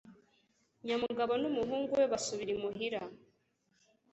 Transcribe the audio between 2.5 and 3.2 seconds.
imuhira